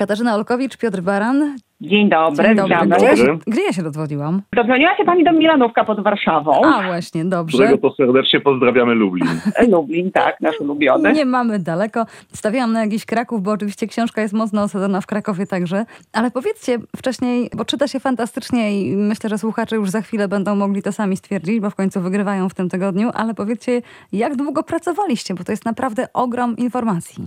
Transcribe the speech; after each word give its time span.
Katarzyna 0.00 0.34
Olkowicz, 0.34 0.76
Piotr 0.76 1.00
Baran. 1.00 1.56
Dzień 1.80 2.08
dobry, 2.08 2.44
Dzień 2.46 2.56
dobry. 2.56 2.74
witamy. 2.74 2.96
Gdzie, 2.96 3.06
ja 3.06 3.16
się, 3.16 3.26
Dobry. 3.26 3.38
gdzie 3.46 3.62
ja 3.62 3.72
się 3.72 3.82
dodzwoniłam? 3.82 4.42
Dodzwoniła 4.56 4.96
się 4.96 5.04
pani 5.04 5.24
do 5.24 5.32
Milanówka 5.32 5.84
pod 5.84 6.00
Warszawą. 6.04 6.64
A, 6.64 6.82
właśnie, 6.86 7.24
dobrze. 7.24 7.58
którego 7.58 7.78
to 7.88 7.94
serdecznie 7.94 8.40
pozdrawiamy 8.40 8.94
Lublin. 8.94 9.28
Lublin, 9.68 10.12
tak, 10.12 10.40
nasz 10.40 10.60
ulubiony. 10.60 11.12
Nie 11.12 11.24
mamy 11.24 11.58
daleko. 11.58 12.06
Stawiałam 12.32 12.72
na 12.72 12.84
jakiś 12.84 13.04
Kraków, 13.06 13.42
bo 13.42 13.50
oczywiście 13.50 13.86
książka 13.86 14.22
jest 14.22 14.34
mocno 14.34 14.62
osadzona 14.62 15.00
w 15.00 15.06
Krakowie 15.06 15.46
także. 15.46 15.84
Ale 16.12 16.30
powiedzcie 16.30 16.78
wcześniej, 16.96 17.50
bo 17.56 17.64
czyta 17.64 17.88
się 17.88 18.00
fantastycznie 18.00 18.82
i 18.82 18.96
myślę, 18.96 19.30
że 19.30 19.38
słuchacze 19.38 19.76
już 19.76 19.90
za 19.90 20.00
chwilę 20.00 20.28
będą 20.28 20.54
mogli 20.56 20.82
to 20.82 20.92
sami 20.92 21.16
stwierdzić, 21.16 21.60
bo 21.60 21.70
w 21.70 21.74
końcu 21.74 22.00
wygrywają 22.00 22.48
w 22.48 22.54
tym 22.54 22.68
tygodniu. 22.68 23.10
Ale 23.14 23.34
powiedzcie, 23.34 23.82
jak 24.12 24.36
długo 24.36 24.62
pracowaliście, 24.62 25.34
bo 25.34 25.44
to 25.44 25.52
jest 25.52 25.64
naprawdę 25.64 26.06
ogrom 26.14 26.56
informacji. 26.56 27.24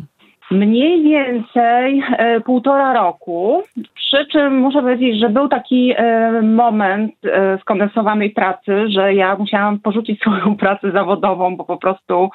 Mniej 0.52 1.04
więcej 1.04 2.04
e, 2.18 2.42
półtora 2.42 2.94
roku. 2.94 3.64
Przy 3.96 4.26
czym 4.26 4.58
muszę 4.58 4.82
powiedzieć, 4.82 5.20
że 5.20 5.30
był 5.30 5.48
taki 5.48 5.94
e, 5.98 6.42
moment 6.42 7.14
e, 7.26 7.58
skondensowanej 7.62 8.30
pracy, 8.30 8.90
że 8.90 9.14
ja 9.14 9.36
musiałam 9.36 9.80
porzucić 9.80 10.20
swoją 10.22 10.58
pracę 10.58 10.92
zawodową, 10.92 11.56
bo 11.56 11.64
po 11.64 11.78
prostu 11.78 12.30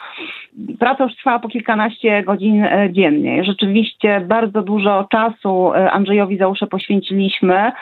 praca 0.78 1.04
już 1.04 1.16
trwała 1.16 1.38
po 1.38 1.48
kilkanaście 1.48 2.22
godzin 2.22 2.64
e, 2.64 2.88
dziennie. 2.92 3.44
Rzeczywiście 3.44 4.20
bardzo 4.20 4.62
dużo 4.62 5.06
czasu 5.10 5.74
e, 5.74 5.90
Andrzejowi 5.90 6.38
Załusze 6.38 6.66
poświęciliśmy, 6.66 7.72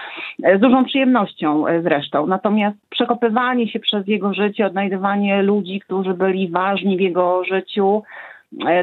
e, 0.42 0.58
z 0.58 0.60
dużą 0.60 0.84
przyjemnością 0.84 1.66
e, 1.66 1.82
zresztą. 1.82 2.26
Natomiast 2.26 2.76
przekopywanie 2.90 3.68
się 3.68 3.80
przez 3.80 4.08
jego 4.08 4.34
życie, 4.34 4.66
odnajdywanie 4.66 5.42
ludzi, 5.42 5.80
którzy 5.80 6.14
byli 6.14 6.48
ważni 6.48 6.96
w 6.96 7.00
jego 7.00 7.44
życiu, 7.44 8.02
e, 8.02 8.35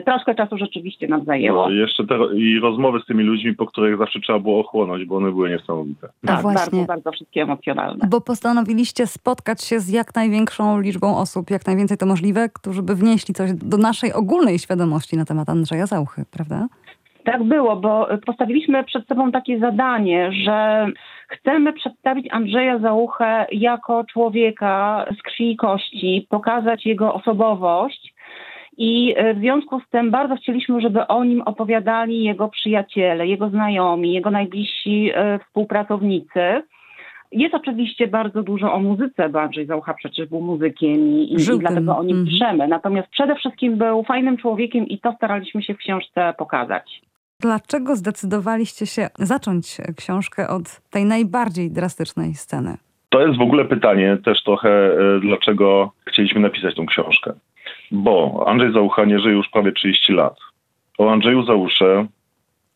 troszkę 0.05 0.35
czasu 0.35 0.57
rzeczywiście 0.57 1.07
nam 1.07 1.25
zajęło. 1.25 1.65
No, 1.65 1.71
i 1.73 1.77
jeszcze 1.77 2.07
te, 2.07 2.15
i 2.35 2.59
rozmowy 2.59 2.99
z 2.99 3.05
tymi 3.05 3.23
ludźmi, 3.23 3.55
po 3.55 3.65
których 3.65 3.97
zawsze 3.97 4.19
trzeba 4.19 4.39
było 4.39 4.59
ochłonąć, 4.59 5.05
bo 5.05 5.15
one 5.15 5.31
były 5.31 5.49
niesamowite. 5.49 6.07
No 6.23 6.33
Tak, 6.33 6.41
właśnie. 6.41 6.59
bardzo, 6.79 6.85
bardzo 6.85 7.11
wszystkie 7.11 7.41
emocjonalne. 7.41 8.07
Bo 8.09 8.21
postanowiliście 8.21 9.07
spotkać 9.07 9.63
się 9.63 9.79
z 9.79 9.89
jak 9.89 10.15
największą 10.15 10.79
liczbą 10.79 11.17
osób, 11.17 11.49
jak 11.49 11.67
najwięcej 11.67 11.97
to 11.97 12.05
możliwe, 12.05 12.49
którzy 12.49 12.83
by 12.83 12.95
wnieśli 12.95 13.33
coś 13.33 13.53
do 13.53 13.77
naszej 13.77 14.13
ogólnej 14.13 14.59
świadomości 14.59 15.17
na 15.17 15.25
temat 15.25 15.49
Andrzeja 15.49 15.85
Zauchy, 15.85 16.25
prawda? 16.31 16.67
Tak 17.23 17.43
było, 17.43 17.75
bo 17.75 18.07
postawiliśmy 18.25 18.83
przed 18.83 19.07
sobą 19.07 19.31
takie 19.31 19.59
zadanie, 19.59 20.31
że 20.45 20.87
chcemy 21.27 21.73
przedstawić 21.73 22.27
Andrzeja 22.31 22.79
Załuchę 22.79 23.45
jako 23.51 24.03
człowieka 24.13 25.05
z 25.19 25.21
krwi 25.21 25.51
i 25.51 25.55
kości, 25.57 26.27
pokazać 26.29 26.85
jego 26.85 27.13
osobowość. 27.13 28.12
I 28.77 29.13
e, 29.17 29.33
w 29.33 29.39
związku 29.39 29.79
z 29.79 29.89
tym 29.89 30.11
bardzo 30.11 30.35
chcieliśmy, 30.35 30.81
żeby 30.81 31.07
o 31.07 31.23
nim 31.23 31.41
opowiadali 31.41 32.23
jego 32.23 32.47
przyjaciele, 32.49 33.27
jego 33.27 33.49
znajomi, 33.49 34.13
jego 34.13 34.31
najbliżsi 34.31 35.11
e, 35.15 35.39
współpracownicy. 35.39 36.63
Jest 37.31 37.55
oczywiście 37.55 38.07
bardzo 38.07 38.43
dużo 38.43 38.73
o 38.73 38.79
muzyce, 38.79 39.29
bo 39.29 39.41
Andrzej 39.41 39.65
Załucha 39.65 39.93
przecież 39.93 40.29
był 40.29 40.41
muzykiem 40.41 41.07
i, 41.07 41.33
i, 41.33 41.39
Żył 41.39 41.57
i 41.57 41.59
dlatego 41.59 41.97
o 41.97 42.03
nim 42.03 42.17
Mhm. 42.17 42.27
piszemy. 42.27 42.67
Natomiast 42.67 43.09
przede 43.09 43.35
wszystkim 43.35 43.77
był 43.77 44.03
fajnym 44.03 44.37
człowiekiem 44.37 44.87
i 44.87 44.99
to 44.99 45.13
staraliśmy 45.13 45.63
się 45.63 45.73
w 45.73 45.77
książce 45.77 46.33
pokazać. 46.37 47.01
Dlaczego 47.39 47.95
zdecydowaliście 47.95 48.85
się 48.85 49.07
zacząć 49.19 49.77
książkę 49.97 50.47
od 50.47 50.81
tej 50.91 51.05
najbardziej 51.05 51.71
drastycznej 51.71 52.33
sceny? 52.33 52.77
To 53.09 53.27
jest 53.27 53.37
w 53.39 53.41
ogóle 53.41 53.65
pytanie 53.65 54.17
też 54.25 54.43
trochę, 54.43 54.69
e, 54.69 55.19
dlaczego 55.19 55.91
chcieliśmy 56.05 56.41
napisać 56.41 56.75
tą 56.75 56.85
książkę. 56.85 57.33
Bo 57.93 58.43
Andrzej 58.47 58.73
Załucha 58.73 59.05
nie 59.05 59.19
żyje 59.19 59.35
już 59.35 59.49
prawie 59.49 59.71
30 59.71 60.13
lat. 60.13 60.37
O 60.97 61.11
Andrzeju 61.11 61.43
Załusze 61.43 62.05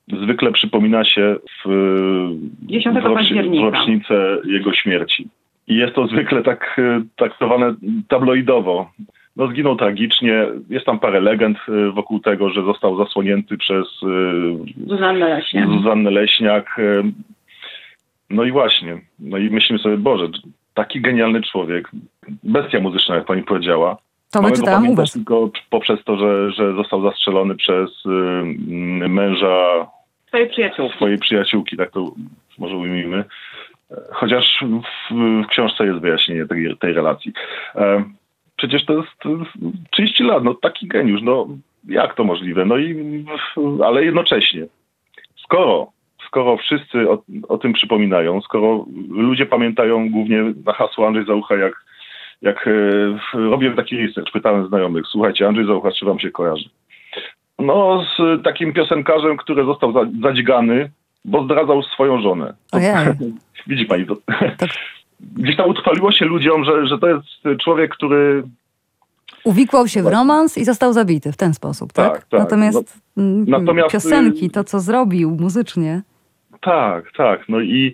zwykle 0.08 0.52
przypomina 0.52 1.04
się 1.04 1.36
w, 1.66 1.70
10 2.62 2.98
w, 3.00 3.04
roczni- 3.04 3.60
w 3.60 3.64
rocznicę 3.64 4.38
jego 4.46 4.74
śmierci. 4.74 5.28
I 5.68 5.76
jest 5.76 5.94
to 5.96 6.08
zwykle 6.08 6.44
tak 6.44 6.80
e, 6.80 7.02
traktowane 7.16 7.76
tabloidowo. 8.08 8.92
No 9.36 9.48
zginął 9.48 9.76
tragicznie. 9.76 10.48
Jest 10.70 10.86
tam 10.86 11.00
parę 11.00 11.20
legend 11.22 11.58
e, 11.70 11.92
wokół 11.92 12.20
tego, 12.20 12.50
że 12.50 12.64
został 12.64 12.98
zasłonięty 12.98 13.58
przez 13.58 13.88
e, 14.04 14.88
Zuzannę 14.88 15.30
Leśnie. 15.30 15.68
Zuzannę 15.68 16.12
Leśniak. 16.12 16.78
No 18.30 18.44
i 18.44 18.52
właśnie. 18.52 19.02
No 19.20 19.38
i 19.38 19.50
myślimy 19.50 19.80
sobie, 19.80 19.98
Boże, 19.98 20.28
taki 20.74 21.02
genialny 21.02 21.42
człowiek, 21.42 21.92
bestia 22.44 22.80
muzyczna, 22.80 23.16
jak 23.16 23.26
pani 23.26 23.44
powiedziała. 23.44 23.98
To 24.38 24.42
Mamy 24.42 24.52
go 24.52 24.56
wyczytałam 24.56 24.82
pamiętać 24.82 25.12
tylko 25.12 25.50
poprzez 25.70 26.04
to, 26.04 26.18
że, 26.18 26.52
że 26.52 26.74
został 26.74 27.02
zastrzelony 27.02 27.56
przez 27.56 27.90
y, 28.06 28.10
męża 29.10 29.88
Twojej 30.28 30.50
przyjaciółki. 30.50 30.96
swojej 30.96 31.18
przyjaciółki, 31.18 31.78
tak 31.78 31.92
to 31.92 32.12
może 32.58 32.78
ujmijmy. 32.78 33.24
Chociaż 34.12 34.64
w, 35.12 35.16
w 35.44 35.48
książce 35.48 35.86
jest 35.86 36.00
wyjaśnienie 36.00 36.46
tej, 36.46 36.78
tej 36.78 36.94
relacji. 36.94 37.34
E, 37.76 38.04
Przecież 38.58 38.86
to 38.86 38.94
jest, 38.94 39.10
to 39.20 39.30
jest 39.30 39.52
30 39.92 40.24
lat, 40.24 40.44
no 40.44 40.54
taki 40.54 40.88
geniusz, 40.88 41.22
no 41.22 41.48
jak 41.88 42.16
to 42.16 42.24
możliwe? 42.24 42.66
No 42.66 42.78
i, 42.78 43.26
ale 43.86 44.06
jednocześnie, 44.06 44.66
skoro, 45.44 45.92
skoro 46.28 46.58
wszyscy 46.58 47.10
o, 47.10 47.24
o 47.48 47.58
tym 47.58 47.74
przypominają, 47.74 48.42
skoro 48.42 48.86
ludzie 49.10 49.46
pamiętają 49.46 50.10
głównie 50.10 50.54
na 50.66 50.74
hasło 50.74 51.08
Andrzej 51.08 51.26
Załucha, 51.26 51.56
jak, 51.56 51.86
jak 52.42 52.68
e, 52.68 52.72
robiłem 53.34 53.76
taki 53.76 53.98
research, 54.08 54.32
pytałem 54.32 54.68
znajomych, 54.68 55.06
słuchajcie, 55.12 55.48
Andrzej 55.48 55.66
Załucha, 55.68 55.92
czy 55.92 56.06
wam 56.06 56.20
się 56.20 56.32
kojarzy? 56.32 56.70
No, 57.60 58.04
z 58.18 58.44
takim 58.44 58.74
piosenkarzem, 58.74 59.38
który 59.38 59.66
został 59.66 59.94
za- 59.94 60.10
zadźgany, 60.22 60.92
bo 61.26 61.44
zdradzał 61.44 61.84
swoją 61.84 62.22
żonę. 62.22 62.54
Ojej. 62.72 62.94
Widzi 63.68 63.86
pani, 63.86 64.06
to, 64.06 64.16
Tak. 64.58 64.70
gdzieś 65.38 65.56
tam 65.56 65.70
utrwaliło 65.70 66.12
się 66.12 66.26
ludziom, 66.26 66.66
że, 66.66 66.88
że 66.88 66.98
to 67.00 67.08
jest 67.08 67.60
człowiek, 67.64 67.92
który 67.92 68.44
Uwikłał 69.44 69.88
się 69.88 70.04
w 70.04 70.08
romans 70.08 70.58
i 70.58 70.66
został 70.66 70.94
zabity 70.94 71.32
w 71.32 71.38
ten 71.38 71.54
sposób, 71.54 71.94
tak? 71.94 72.14
Tak, 72.14 72.26
tak. 72.26 72.40
Natomiast, 72.40 73.02
mm, 73.18 73.46
natomiast, 73.48 73.92
piosenki, 73.92 74.46
y- 74.46 74.50
to 74.50 74.64
co 74.64 74.80
zrobił 74.80 75.38
muzycznie, 75.40 76.02
Tak, 76.62 77.12
tak. 77.18 77.50
No 77.50 77.60
i, 77.62 77.94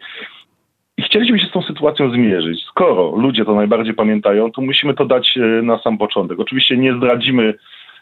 i 1.03 1.05
chcieliśmy 1.05 1.39
się 1.39 1.47
z 1.47 1.51
tą 1.51 1.61
sytuacją 1.61 2.11
zmierzyć. 2.11 2.65
Skoro 2.65 3.15
ludzie 3.15 3.45
to 3.45 3.55
najbardziej 3.55 3.93
pamiętają, 3.93 4.51
to 4.51 4.61
musimy 4.61 4.93
to 4.93 5.05
dać 5.05 5.37
e, 5.37 5.61
na 5.61 5.79
sam 5.79 5.97
początek. 5.97 6.39
Oczywiście 6.39 6.77
nie 6.77 6.93
zdradzimy 6.97 7.53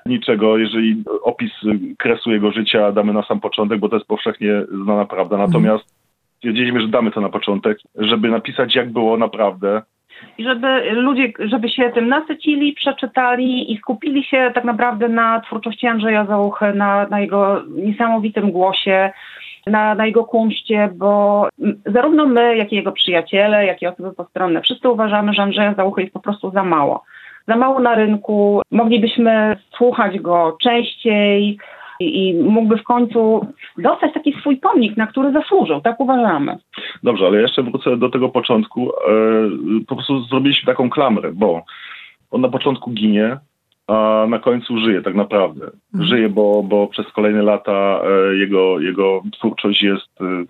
niczego, 0.06 0.57
jeżeli 0.57 1.03
opis 1.23 1.51
e, 1.51 1.95
kresu 1.97 2.31
jego 2.31 2.51
życia 2.51 2.91
damy 2.91 3.13
na 3.13 3.23
sam 3.23 3.40
początek, 3.40 3.79
bo 3.79 3.90
to 3.90 3.95
jest 3.95 4.07
powszechnie 4.07 4.63
znana 4.84 5.06
prawda. 5.06 5.38
Natomiast 5.38 5.84
stwierdziliśmy, 6.38 6.81
że 6.81 6.88
damy 6.88 7.11
to 7.11 7.22
na 7.22 7.29
początek, 7.29 7.78
żeby 7.95 8.29
napisać, 8.29 8.75
jak 8.75 8.91
było 8.91 9.17
naprawdę. 9.17 9.81
I 10.38 10.44
żeby 10.44 10.91
ludzie, 10.91 11.31
żeby 11.39 11.69
się 11.69 11.91
tym 11.94 12.07
nasycili, 12.07 12.73
przeczytali 12.73 13.73
i 13.73 13.77
skupili 13.77 14.23
się 14.23 14.51
tak 14.55 14.63
naprawdę 14.63 15.09
na 15.09 15.39
twórczości 15.39 15.88
Andrzeja 15.88 16.25
Załuchy, 16.25 16.73
na, 16.73 17.07
na 17.07 17.19
jego 17.19 17.61
niesamowitym 17.69 18.51
głosie, 18.51 19.11
na, 19.67 19.95
na 19.95 20.05
jego 20.05 20.23
kunszcie, 20.23 20.89
bo 20.95 21.47
zarówno 21.85 22.25
my, 22.25 22.57
jak 22.57 22.72
i 22.72 22.75
jego 22.75 22.91
przyjaciele, 22.91 23.66
jak 23.66 23.81
i 23.81 23.88
osoby 23.88 24.11
postronne, 24.13 24.61
wszyscy 24.61 24.89
uważamy, 24.89 25.33
że 25.33 25.41
Andrzeja 25.41 25.73
Załuchy 25.73 26.01
jest 26.01 26.13
po 26.13 26.19
prostu 26.19 26.51
za 26.51 26.63
mało. 26.63 27.03
Za 27.47 27.55
mało 27.55 27.79
na 27.79 27.95
rynku, 27.95 28.61
moglibyśmy 28.72 29.57
słuchać 29.78 30.19
go 30.19 30.57
częściej 30.61 31.57
i, 32.01 32.29
i 32.29 32.34
mógłby 32.44 32.78
w 32.78 32.84
końcu 32.84 33.47
dostać 33.78 34.13
taki 34.13 34.34
swój 34.39 34.57
pomnik, 34.57 34.97
na 34.97 35.07
który 35.07 35.31
zasłużył, 35.31 35.81
tak 35.81 36.00
uważamy. 36.00 36.57
Dobrze, 37.03 37.25
ale 37.25 37.41
jeszcze 37.41 37.63
wrócę 37.63 37.97
do 37.97 38.09
tego 38.09 38.29
początku. 38.29 38.89
E, 38.89 38.94
po 39.88 39.95
prostu 39.95 40.23
zrobiliśmy 40.23 40.66
taką 40.66 40.90
klamrę, 40.90 41.31
bo 41.34 41.63
on 42.31 42.41
na 42.41 42.50
początku 42.50 42.91
ginie, 42.91 43.38
a 43.88 44.25
na 44.29 44.40
końcu 44.40 44.78
żyje 44.78 45.01
tak 45.01 45.16
naprawdę. 45.16 45.66
Mhm. 45.66 46.09
Żyje, 46.09 46.29
bo, 46.29 46.63
bo 46.63 46.88
przez 46.88 47.06
kolejne 47.11 47.41
lata 47.41 48.01
e, 48.03 48.35
jego, 48.35 48.79
jego 48.79 49.22
twórczość 49.31 49.84
jest 49.84 50.22
e, 50.22 50.45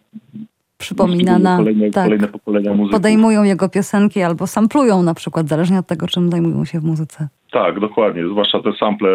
przypominana, 0.78 1.58
kolejne, 1.58 1.92
tak, 1.92 2.04
kolejne 2.04 2.28
pokolenia 2.28 2.74
muzyków. 2.74 2.92
podejmują 2.92 3.44
jego 3.44 3.70
piosenki 3.70 4.22
albo 4.22 4.48
samplują 4.48 5.04
na 5.04 5.14
przykład, 5.14 5.48
zależnie 5.48 5.80
od 5.80 5.88
tego, 5.88 6.08
czym 6.08 6.32
zajmują 6.32 6.66
się 6.66 6.80
w 6.80 6.84
muzyce. 6.84 7.28
Tak, 7.52 7.80
dokładnie. 7.80 8.28
Zwłaszcza 8.28 8.60
te 8.60 8.74
sample, 8.74 9.10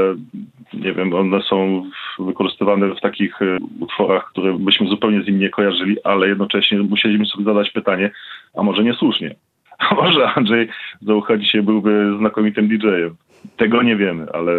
nie 0.75 0.93
wiem, 0.93 1.15
one 1.15 1.43
są 1.43 1.83
wykorzystywane 2.19 2.95
w 2.95 3.01
takich 3.01 3.43
e, 3.43 3.59
utworach, 3.81 4.31
które 4.31 4.59
byśmy 4.59 4.89
zupełnie 4.89 5.23
z 5.23 5.27
nim 5.27 5.39
nie 5.39 5.51
kojarzyli, 5.51 5.97
ale 6.05 6.29
jednocześnie 6.29 6.79
musieliśmy 6.79 7.27
sobie 7.27 7.45
zadać 7.45 7.71
pytanie, 7.71 8.11
a 8.55 8.63
może 8.63 8.85
niesłusznie? 8.85 9.35
A 9.91 9.95
może 9.95 10.29
Andrzej 10.29 10.69
Załucha 11.03 11.37
dzisiaj 11.37 11.63
byłby 11.63 12.17
znakomitym 12.19 12.69
DJ-em? 12.69 13.17
Tego 13.57 13.83
nie 13.83 13.97
wiemy, 13.97 14.27
ale, 14.33 14.53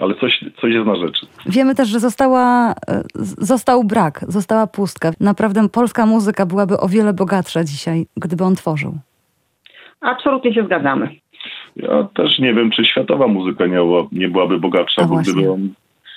ale 0.00 0.14
coś, 0.14 0.44
coś 0.60 0.72
jest 0.74 0.86
na 0.86 0.96
rzeczy. 0.96 1.26
Wiemy 1.46 1.74
też, 1.74 1.88
że 1.88 2.00
została, 2.00 2.70
e, 2.88 3.02
został 3.38 3.84
brak, 3.84 4.24
została 4.28 4.66
pustka. 4.66 5.10
Naprawdę 5.20 5.68
polska 5.68 6.06
muzyka 6.06 6.46
byłaby 6.46 6.80
o 6.80 6.88
wiele 6.88 7.12
bogatsza 7.12 7.64
dzisiaj, 7.64 8.06
gdyby 8.16 8.44
on 8.44 8.54
tworzył. 8.54 8.98
Absolutnie 10.00 10.54
się 10.54 10.64
zgadzamy. 10.64 11.10
Ja 11.78 12.04
też 12.14 12.38
nie 12.38 12.54
wiem, 12.54 12.70
czy 12.70 12.84
światowa 12.84 13.26
muzyka 13.26 13.66
nie, 13.66 13.76
była, 13.76 14.06
nie 14.12 14.28
byłaby 14.28 14.58
bogatsza, 14.58 15.04
bo 15.04 15.16
gdyby 15.16 15.42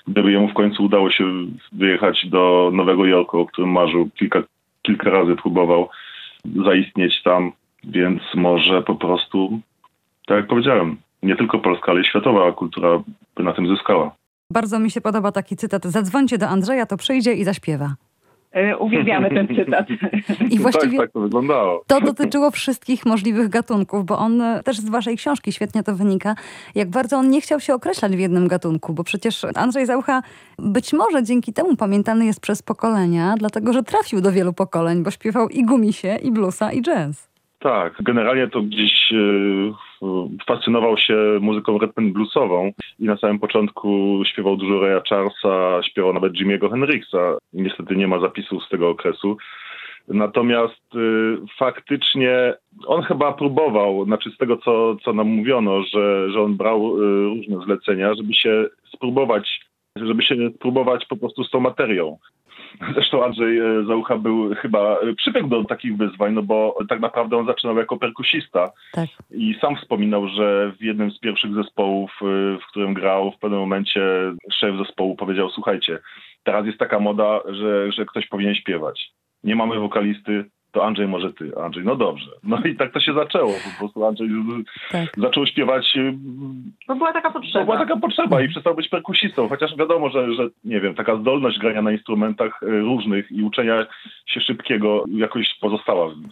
gdyby 0.08 0.32
jemu 0.32 0.48
w 0.48 0.54
końcu 0.54 0.84
udało 0.84 1.12
się 1.12 1.24
wyjechać 1.72 2.26
do 2.30 2.72
Nowego 2.74 3.06
Jorku, 3.06 3.40
o 3.40 3.46
którym 3.46 3.72
marzył, 3.72 4.10
kilka, 4.10 4.44
kilka 4.82 5.10
razy 5.10 5.36
próbował 5.36 5.90
zaistnieć 6.66 7.24
tam, 7.24 7.52
więc 7.84 8.22
może 8.36 8.82
po 8.82 8.96
prostu, 8.96 9.60
tak 10.26 10.38
jak 10.38 10.48
powiedziałem, 10.48 10.98
nie 11.24 11.36
tylko 11.36 11.60
polska, 11.60 11.92
ale 11.92 12.02
i 12.02 12.06
światowa 12.06 12.52
kultura 12.52 13.04
by 13.36 13.44
na 13.44 13.54
tym 13.54 13.68
zyskała. 13.68 14.16
Bardzo 14.52 14.80
mi 14.80 14.92
się 14.92 15.02
podoba 15.02 15.32
taki 15.32 15.56
cytat. 15.56 15.86
Zadzwońcie 15.86 16.38
do 16.38 16.48
Andrzeja, 16.48 16.86
to 16.86 16.98
przyjdzie 16.98 17.34
i 17.34 17.44
zaśpiewa. 17.44 17.96
E, 18.52 18.78
uwielbiamy 18.78 19.30
ten 19.30 19.48
cytat. 19.56 19.88
I 20.50 20.60
właściwie 20.60 20.98
tak, 20.98 21.08
tak 21.08 21.12
to 21.12 21.20
wyglądało. 21.20 21.84
to 21.88 22.02
dotyczyło 22.02 22.52
wszystkich 22.52 23.06
możliwych 23.06 23.50
gatunków, 23.50 24.06
bo 24.06 24.18
on 24.18 24.42
e, 24.42 24.64
też 24.64 24.78
z 24.78 24.90
waszej 24.90 25.18
książki 25.18 25.52
świetnie 25.52 25.84
to 25.84 25.96
wynika, 25.96 26.36
jak 26.76 26.90
bardzo 26.90 27.18
on 27.18 27.30
nie 27.30 27.42
chciał 27.42 27.60
się 27.60 27.74
określać 27.74 28.16
w 28.16 28.20
jednym 28.20 28.48
gatunku, 28.48 28.94
bo 28.94 29.04
przecież 29.04 29.46
Andrzej 29.56 29.86
Zaucha 29.86 30.22
być 30.60 30.94
może 30.94 31.24
dzięki 31.24 31.54
temu 31.54 31.76
pamiętany 31.76 32.26
jest 32.26 32.42
przez 32.42 32.64
pokolenia, 32.64 33.36
dlatego 33.38 33.74
że 33.74 33.84
trafił 33.84 34.22
do 34.22 34.32
wielu 34.32 34.54
pokoleń, 34.54 35.04
bo 35.04 35.12
śpiewał 35.12 35.50
i 35.50 35.64
gumisie, 35.64 36.18
i 36.24 36.32
bluesa, 36.32 36.72
i 36.72 36.82
jazz. 36.82 37.32
Tak, 37.60 37.94
generalnie 38.04 38.48
to 38.48 38.62
gdzieś 38.62 39.14
e, 39.14 39.91
fascynował 40.48 40.98
się 40.98 41.16
muzyką 41.42 41.78
rhythm 41.78 42.14
bluesową 42.14 42.72
i 43.00 43.06
na 43.06 43.18
samym 43.18 43.40
początku 43.40 44.22
śpiewał 44.26 44.58
dużo 44.58 44.82
Raya 44.82 45.02
Charlesa, 45.10 45.84
śpiewał 45.84 46.14
nawet 46.14 46.34
Jimmy'ego 46.34 46.70
Hendrixa. 46.70 47.38
Niestety 47.54 47.96
nie 47.96 48.08
ma 48.08 48.20
zapisów 48.20 48.64
z 48.64 48.70
tego 48.70 48.90
okresu. 48.90 49.38
Natomiast 50.08 50.96
y, 50.96 51.38
faktycznie 51.58 52.54
on 52.88 53.02
chyba 53.02 53.34
próbował, 53.34 54.06
znaczy 54.06 54.32
z 54.32 54.38
tego 54.38 54.58
co, 54.58 54.96
co 54.96 55.14
nam 55.14 55.28
mówiono, 55.28 55.84
że, 55.84 56.32
że 56.32 56.42
on 56.42 56.58
brał 56.58 56.98
y, 56.98 57.24
różne 57.24 57.66
zlecenia, 57.66 58.14
żeby 58.14 58.34
się 58.34 58.66
spróbować, 58.94 59.61
żeby 59.96 60.24
się 60.24 60.36
spróbować 60.56 61.06
po 61.06 61.18
prostu 61.18 61.44
z 61.44 61.50
tą 61.50 61.60
materią. 61.60 62.18
Zresztą 62.94 63.26
Andrzej 63.26 63.60
e, 63.60 63.86
Załucha 63.88 64.18
był 64.18 64.56
chyba, 64.56 65.00
e, 65.00 65.14
przybiegł 65.16 65.48
do 65.48 65.64
takich 65.64 65.98
wyzwań, 65.98 66.34
no 66.34 66.44
bo 66.44 66.78
tak 66.90 67.00
naprawdę 67.00 67.38
on 67.38 67.46
zaczynał 67.46 67.78
jako 67.78 67.98
perkusista. 67.98 68.72
Tak. 68.92 69.10
I 69.32 69.56
sam 69.62 69.76
wspominał, 69.76 70.28
że 70.28 70.74
w 70.80 70.84
jednym 70.84 71.12
z 71.12 71.20
pierwszych 71.20 71.54
zespołów, 71.54 72.12
e, 72.22 72.26
w 72.58 72.68
którym 72.70 72.94
grał, 72.94 73.32
w 73.32 73.40
pewnym 73.40 73.60
momencie 73.60 74.02
szef 74.54 74.76
zespołu 74.78 75.16
powiedział, 75.16 75.50
słuchajcie, 75.50 76.00
teraz 76.44 76.66
jest 76.66 76.78
taka 76.78 77.00
moda, 77.00 77.40
że, 77.50 77.92
że 77.92 78.06
ktoś 78.06 78.28
powinien 78.28 78.56
śpiewać. 78.56 79.12
Nie 79.44 79.56
mamy 79.56 79.80
wokalisty, 79.80 80.46
to 80.72 80.86
Andrzej 80.86 81.08
może 81.08 81.34
ty. 81.34 81.52
Andrzej, 81.64 81.84
no 81.86 81.96
dobrze. 81.96 82.32
No 82.44 82.58
i 82.66 82.76
tak 82.76 82.94
to 82.94 83.00
się 83.00 83.14
zaczęło. 83.14 83.52
Po 83.52 83.80
prostu 83.80 84.06
Andrzej 84.06 84.30
Tak. 84.92 85.10
zaczął 85.18 85.46
śpiewać. 85.46 85.94
y, 85.98 86.14
Bo 86.88 86.96
była 86.96 87.14
taka 87.14 87.28
To 87.32 87.34
potrzeba. 87.34 87.66
była 87.66 87.78
taka 87.78 87.98
potrzeba 87.98 88.42
i 88.42 88.50
przestał 88.50 88.76
być 88.76 88.90
perkusistą, 88.90 89.50
chociaż 89.50 89.76
wiadomo, 89.78 90.10
że, 90.10 90.34
że 90.34 90.48
nie 90.64 90.82
wiem, 90.82 90.96
taka 90.96 91.16
zdolność 91.16 91.60
grania 91.60 91.82
na 91.82 91.92
instrumentach 91.92 92.64
y, 92.64 92.80
różnych 92.80 93.32
i 93.32 93.44
uczenia 93.44 93.86
się 94.26 94.42
szybkiego 94.42 95.04
jakoś 95.12 95.56
pozostała 95.62 96.10
w 96.10 96.18
nim. 96.18 96.30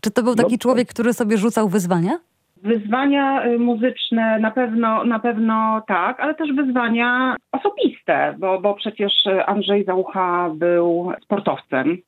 Czy 0.00 0.10
to 0.10 0.22
był 0.22 0.34
No. 0.36 0.42
taki 0.42 0.58
człowiek, 0.58 0.88
który 0.88 1.12
sobie 1.12 1.38
rzucał 1.38 1.68
wyzwania? 1.68 2.18
Wyzwania 2.62 3.46
y, 3.46 3.58
muzyczne 3.58 4.38
na 4.38 4.50
pewno, 4.50 5.04
na 5.04 5.18
pewno 5.18 5.82
tak, 5.86 6.20
ale 6.20 6.34
też 6.34 6.52
wyzwania 6.52 7.36
osobiste, 7.52 8.34
bo, 8.38 8.60
bo 8.60 8.74
przecież 8.74 9.26
y, 9.26 9.46
Andrzej 9.46 9.84
Załucha 9.84 10.50
był 10.54 11.12
sportowcem. 11.22 11.98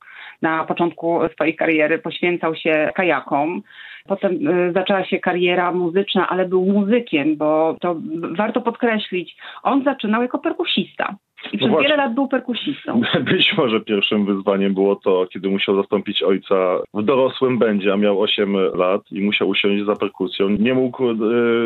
Na 0.41 0.63
początku 0.63 1.19
swojej 1.33 1.55
kariery 1.55 1.99
poświęcał 1.99 2.55
się 2.55 2.91
kajakom. 2.95 3.61
Potem 4.07 4.47
y, 4.47 4.71
zaczęła 4.73 5.05
się 5.05 5.19
kariera 5.19 5.71
muzyczna, 5.71 6.29
ale 6.29 6.47
był 6.47 6.65
muzykiem, 6.65 7.37
bo 7.37 7.75
to 7.81 7.95
warto 8.37 8.61
podkreślić, 8.61 9.37
on 9.63 9.83
zaczynał 9.83 10.21
jako 10.21 10.39
perkusista. 10.39 11.15
I 11.53 11.57
przez 11.57 11.69
właśnie. 11.69 11.89
wiele 11.89 12.03
lat 12.03 12.13
był 12.13 12.27
perkusistą. 12.27 13.01
Być 13.31 13.53
może 13.57 13.79
pierwszym 13.79 14.25
wyzwaniem 14.25 14.73
było 14.73 14.95
to, 14.95 15.27
kiedy 15.33 15.49
musiał 15.49 15.75
zastąpić 15.75 16.23
ojca 16.23 16.79
w 16.93 17.03
dorosłym 17.03 17.57
będzie, 17.57 17.93
a 17.93 17.97
miał 17.97 18.21
8 18.21 18.55
lat 18.73 19.01
i 19.11 19.21
musiał 19.21 19.49
usiąść 19.49 19.85
za 19.85 19.95
perkusją. 19.95 20.49
Nie 20.49 20.73
mógł 20.73 21.09
y, 21.09 21.15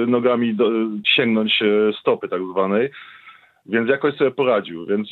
nogami 0.08 0.56
do, 0.56 0.70
sięgnąć 1.06 1.62
y, 1.62 1.92
stopy 2.00 2.28
tak 2.28 2.42
zwanej, 2.52 2.90
więc 3.66 3.90
jakoś 3.90 4.16
sobie 4.16 4.32
poradził. 4.32 4.86
Więc 4.86 5.10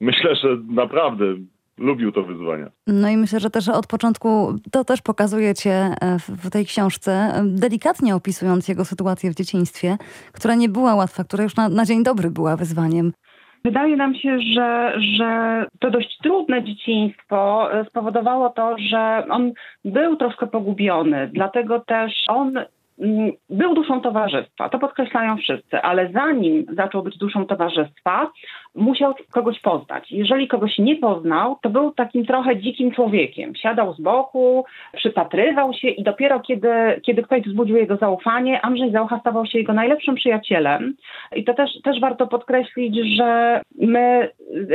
myślę, 0.00 0.36
że 0.36 0.48
naprawdę 0.68 1.24
lubił 1.78 2.12
to 2.12 2.22
wyzwanie. 2.22 2.66
No 2.86 3.08
i 3.08 3.16
myślę, 3.16 3.40
że 3.40 3.50
też 3.50 3.68
od 3.68 3.86
początku 3.86 4.54
to 4.72 4.84
też 4.84 5.02
pokazujecie 5.02 5.94
w 6.28 6.50
tej 6.50 6.66
książce, 6.66 7.32
delikatnie 7.44 8.14
opisując 8.14 8.68
jego 8.68 8.84
sytuację 8.84 9.30
w 9.30 9.34
dzieciństwie, 9.34 9.96
która 10.32 10.54
nie 10.54 10.68
była 10.68 10.94
łatwa, 10.94 11.24
która 11.24 11.44
już 11.44 11.56
na, 11.56 11.68
na 11.68 11.84
dzień 11.84 12.02
dobry 12.02 12.30
była 12.30 12.56
wyzwaniem. 12.56 13.12
Wydaje 13.64 13.96
nam 13.96 14.14
się, 14.14 14.38
że, 14.54 14.92
że 15.16 15.64
to 15.78 15.90
dość 15.90 16.18
trudne 16.22 16.64
dzieciństwo 16.64 17.68
e, 17.72 17.84
spowodowało 17.84 18.50
to, 18.50 18.76
że 18.78 19.26
on 19.30 19.52
był 19.84 20.16
troszkę 20.16 20.46
pogubiony, 20.46 21.30
dlatego 21.32 21.80
też 21.80 22.12
on 22.28 22.58
mm, 23.00 23.32
był 23.50 23.74
duszą 23.74 24.00
towarzystwa. 24.00 24.68
To 24.68 24.78
podkreślają 24.78 25.36
wszyscy, 25.36 25.80
ale 25.82 26.12
zanim 26.12 26.66
zaczął 26.76 27.02
być 27.02 27.18
duszą 27.18 27.46
towarzystwa, 27.46 28.30
musiał 28.74 29.14
kogoś 29.32 29.60
poznać. 29.60 30.12
Jeżeli 30.12 30.48
kogoś 30.48 30.78
nie 30.78 30.96
poznał, 30.96 31.56
to 31.62 31.70
był 31.70 31.92
takim 31.92 32.26
trochę 32.26 32.56
dzikim 32.56 32.90
człowiekiem. 32.90 33.54
Siadał 33.54 33.94
z 33.94 34.00
boku, 34.00 34.64
przypatrywał 34.96 35.72
się 35.74 35.88
i 35.88 36.02
dopiero 36.02 36.40
kiedy, 36.40 37.00
kiedy 37.02 37.22
ktoś 37.22 37.42
wzbudził 37.42 37.76
jego 37.76 37.96
zaufanie, 37.96 38.60
Andrzej 38.62 38.92
Zaucha 38.92 39.20
stawał 39.20 39.46
się 39.46 39.58
jego 39.58 39.72
najlepszym 39.72 40.14
przyjacielem. 40.14 40.94
I 41.36 41.44
to 41.44 41.54
też, 41.54 41.70
też 41.84 42.00
warto 42.00 42.26
podkreślić, 42.26 43.16
że 43.16 43.60
my, 43.78 44.28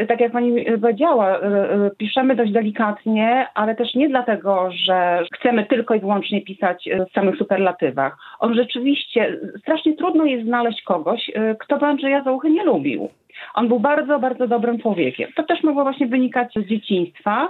tak 0.07 0.19
jak 0.19 0.31
pani 0.31 0.65
powiedziała, 0.81 1.37
y, 1.37 1.41
y, 1.41 1.95
piszemy 1.97 2.35
dość 2.35 2.51
delikatnie, 2.51 3.47
ale 3.53 3.75
też 3.75 3.95
nie 3.95 4.09
dlatego, 4.09 4.69
że 4.71 5.23
chcemy 5.33 5.65
tylko 5.65 5.93
i 5.93 5.99
wyłącznie 5.99 6.41
pisać 6.41 6.87
y, 6.87 7.05
w 7.09 7.13
samych 7.13 7.37
superlatywach. 7.37 8.17
On 8.39 8.55
rzeczywiście, 8.55 9.39
strasznie 9.61 9.95
trudno 9.95 10.25
jest 10.25 10.45
znaleźć 10.45 10.81
kogoś, 10.81 11.31
kto 11.59 11.77
by 11.77 11.85
Andrzeja 11.85 12.23
Zauchy 12.23 12.49
nie 12.49 12.63
lubił. 12.63 13.09
On 13.53 13.67
był 13.67 13.79
bardzo, 13.79 14.19
bardzo 14.19 14.47
dobrym 14.47 14.79
człowiekiem. 14.79 15.29
To 15.35 15.43
też 15.43 15.63
mogło 15.63 15.83
właśnie 15.83 16.07
wynikać 16.07 16.53
z 16.55 16.67
dzieciństwa. 16.67 17.49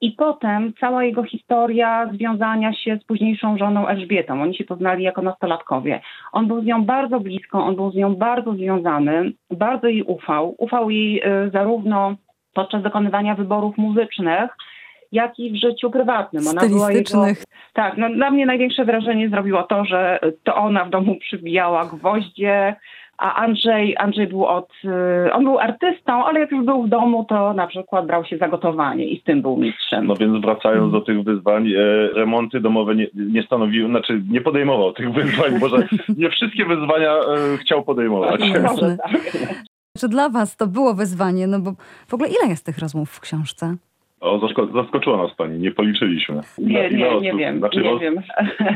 I 0.00 0.12
potem 0.12 0.72
cała 0.80 1.04
jego 1.04 1.24
historia 1.24 2.10
związania 2.12 2.72
się 2.72 2.98
z 3.02 3.04
późniejszą 3.04 3.58
żoną 3.58 3.88
Elżbietą. 3.88 4.42
Oni 4.42 4.56
się 4.56 4.64
poznali 4.64 5.04
jako 5.04 5.22
nastolatkowie. 5.22 6.00
On 6.32 6.46
był 6.46 6.62
z 6.62 6.64
nią 6.64 6.84
bardzo 6.84 7.20
blisko, 7.20 7.64
on 7.64 7.76
był 7.76 7.90
z 7.90 7.94
nią 7.94 8.14
bardzo 8.14 8.52
związany, 8.52 9.32
bardzo 9.50 9.86
jej 9.88 10.02
ufał. 10.02 10.54
Ufał 10.58 10.90
jej 10.90 11.22
y, 11.22 11.50
zarówno 11.50 12.16
podczas 12.54 12.82
dokonywania 12.82 13.34
wyborów 13.34 13.78
muzycznych, 13.78 14.50
jak 15.12 15.38
i 15.38 15.52
w 15.52 15.56
życiu 15.56 15.90
prywatnym. 15.90 16.48
Ona 16.48 16.68
była 16.68 16.92
jego, 16.92 17.24
tak, 17.72 17.96
no 17.96 18.08
dla 18.10 18.30
mnie 18.30 18.46
największe 18.46 18.84
wrażenie 18.84 19.28
zrobiło 19.28 19.62
to, 19.62 19.84
że 19.84 20.20
to 20.44 20.54
ona 20.54 20.84
w 20.84 20.90
domu 20.90 21.16
przybijała 21.20 21.84
gwoździe, 21.84 22.76
a 23.18 23.34
Andrzej, 23.34 23.96
Andrzej 23.98 24.26
był 24.26 24.46
od, 24.46 24.70
y, 25.26 25.32
on 25.32 25.44
był 25.44 25.58
artystą, 25.58 26.24
ale 26.24 26.40
jak 26.40 26.50
już 26.50 26.64
był 26.64 26.82
w 26.82 26.88
domu, 26.88 27.24
to 27.24 27.52
na 27.52 27.66
przykład 27.66 28.06
brał 28.06 28.24
się 28.24 28.38
za 28.38 28.48
gotowanie 28.48 29.04
i 29.04 29.20
z 29.20 29.24
tym 29.24 29.42
był 29.42 29.56
mistrzem. 29.56 30.06
No 30.06 30.14
więc 30.14 30.44
wracając 30.44 30.92
do 30.92 31.00
tych 31.00 31.24
wyzwań, 31.24 31.68
e, 31.68 32.08
remonty 32.14 32.60
domowe 32.60 32.94
nie, 32.94 33.06
nie 33.14 33.42
stanowiły, 33.42 33.88
znaczy 33.88 34.22
nie 34.30 34.40
podejmował 34.40 34.92
tych 34.92 35.12
wyzwań, 35.18 35.58
może 35.60 35.88
nie 36.16 36.30
wszystkie 36.30 36.64
wyzwania 36.64 37.12
e, 37.12 37.56
chciał 37.56 37.84
podejmować. 37.84 38.40
Jasne. 38.40 38.60
Może 38.62 38.96
tak. 38.96 39.12
Czy 39.98 40.08
dla 40.08 40.28
was 40.28 40.56
to 40.56 40.66
było 40.66 40.94
wyzwanie? 40.94 41.46
No 41.46 41.60
bo 41.60 41.72
w 42.06 42.14
ogóle 42.14 42.28
ile 42.28 42.48
jest 42.48 42.66
tych 42.66 42.78
rozmów 42.78 43.10
w 43.10 43.20
książce? 43.20 43.76
O, 44.24 44.38
zasko- 44.38 44.72
zaskoczyła 44.82 45.16
nas 45.16 45.34
pani, 45.34 45.58
nie 45.58 45.70
policzyliśmy. 45.70 46.40
Nie, 46.58 46.90
nie, 46.90 47.20
nie 47.20 47.32
wiem, 47.34 47.58
Znaczy, 47.58 47.80
nie 47.80 47.90
os- 47.90 48.00
wiem. 48.00 48.14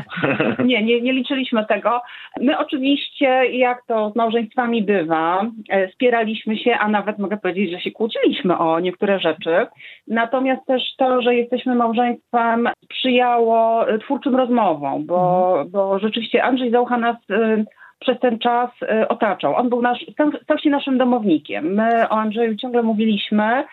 nie, 0.65 0.83
nie, 0.83 1.01
nie 1.01 1.13
liczyliśmy 1.13 1.65
tego. 1.65 2.01
My 2.41 2.57
oczywiście, 2.57 3.45
jak 3.45 3.85
to 3.87 4.09
z 4.09 4.15
małżeństwami 4.15 4.83
bywa, 4.83 5.45
e, 5.69 5.91
spieraliśmy 5.91 6.57
się, 6.57 6.77
a 6.77 6.87
nawet 6.87 7.19
mogę 7.19 7.37
powiedzieć, 7.37 7.71
że 7.71 7.79
się 7.79 7.91
kłóciliśmy 7.91 8.57
o 8.57 8.79
niektóre 8.79 9.19
rzeczy. 9.19 9.67
Natomiast 10.07 10.65
też 10.65 10.81
to, 10.97 11.21
że 11.21 11.35
jesteśmy 11.35 11.75
małżeństwem 11.75 12.69
sprzyjało 12.83 13.89
e, 13.89 13.99
twórczym 13.99 14.35
rozmowom, 14.35 15.05
bo, 15.05 15.55
bo 15.71 15.99
rzeczywiście 15.99 16.43
Andrzej 16.43 16.71
Zaucha 16.71 16.97
nas 16.97 17.15
e, 17.31 17.63
przez 17.99 18.19
ten 18.19 18.39
czas 18.39 18.69
otaczał. 19.09 19.55
On 19.55 19.69
był 19.69 19.81
nasz, 19.81 20.05
stał, 20.13 20.31
stał 20.43 20.57
się 20.57 20.69
naszym 20.69 20.97
domownikiem. 20.97 21.73
My 21.73 22.09
o 22.09 22.11
Andrzeju 22.11 22.55
ciągle 22.55 22.83
mówiliśmy, 22.83 23.63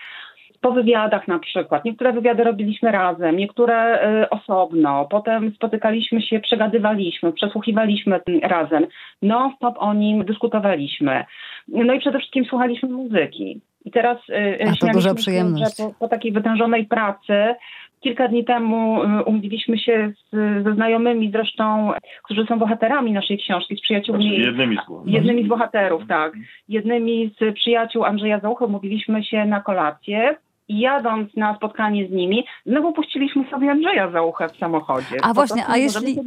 po 0.67 0.73
wywiadach 0.73 1.29
na 1.29 1.39
przykład. 1.39 1.85
Niektóre 1.85 2.13
wywiady 2.13 2.45
robiliśmy 2.45 2.93
razem, 2.93 3.37
niektóre 3.37 4.09
y, 4.23 4.31
osobno. 4.31 5.07
Potem 5.11 5.53
spotykaliśmy 5.55 6.23
się, 6.23 6.41
przegadywaliśmy, 6.41 7.33
przesłuchiwaliśmy 7.33 8.21
razem. 8.43 8.87
Non-stop 9.23 9.75
o 9.79 9.95
nim 9.95 10.25
dyskutowaliśmy. 10.25 11.25
No 11.69 11.95
i 11.95 12.01
przede 12.01 12.19
wszystkim 12.19 12.45
słuchaliśmy 12.45 12.89
muzyki. 12.89 13.61
I 13.85 13.91
teraz 13.91 14.19
y, 14.29 14.59
A 14.69 14.87
to 14.87 14.93
duża 14.93 15.09
się, 15.09 15.15
przyjemność. 15.15 15.79
Że 15.79 15.85
po, 15.85 15.95
po 15.99 16.09
takiej 16.09 16.33
wytężonej 16.33 16.85
pracy 16.85 17.55
kilka 18.01 18.29
dni 18.29 18.45
temu 18.45 19.03
y, 19.03 19.25
umówiliśmy 19.25 19.79
się 19.79 20.13
z, 20.33 20.65
ze 20.65 20.75
znajomymi 20.75 21.31
zresztą, 21.31 21.93
którzy 22.23 22.47
są 22.47 22.59
bohaterami 22.59 23.13
naszej 23.13 23.39
książki, 23.39 23.77
z 23.77 23.81
przyjaciółmi. 23.81 24.25
Znaczy 24.25 24.41
jednymi 24.41 24.77
z, 24.77 25.13
jednymi 25.13 25.45
z 25.45 25.49
bohaterów, 25.49 26.03
tak. 26.09 26.33
Jednymi 26.69 27.31
z 27.41 27.55
przyjaciół 27.55 28.05
Andrzeja 28.05 28.41
Zauchy 28.41 28.65
umówiliśmy 28.65 29.25
się 29.25 29.45
na 29.45 29.61
kolację. 29.61 30.37
Jadąc 30.69 31.37
na 31.37 31.57
spotkanie 31.57 32.09
z 32.09 32.11
nimi, 32.11 32.45
znowu 32.67 32.93
puściliśmy 32.93 33.45
sobie 33.51 33.71
Andrzeja 33.71 34.11
Zauchę 34.11 34.49
w 34.49 34.57
samochodzie. 34.57 35.17
A 35.23 35.35
właśnie, 35.35 35.67
a 35.69 35.77
jeśli... 35.77 36.21